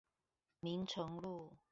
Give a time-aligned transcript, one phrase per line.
[0.61, 1.55] 明誠路